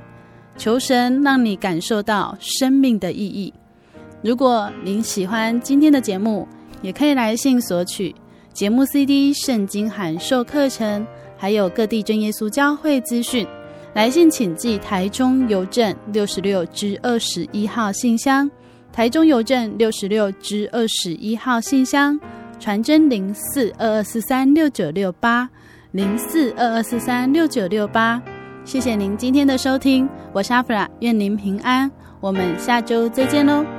[0.60, 3.54] 求神让你感受到生命的意义。
[4.22, 6.46] 如果您喜欢今天的节目，
[6.82, 8.14] 也可以来信索取
[8.52, 11.08] 节目 CD、圣经函授课程，
[11.38, 13.48] 还有各地真耶稣教会资讯。
[13.94, 18.52] 来信请寄台中邮政六十六支二十一号信箱，
[18.92, 22.20] 台中邮政六十六支二十一号信箱。
[22.60, 25.50] 传真零四二二四三六九六八
[25.92, 28.22] 零四二二四三六九六八，
[28.70, 31.90] 谢谢您今天的收听，我是阿弗拉，愿您平安，
[32.20, 33.79] 我们下周再见喽。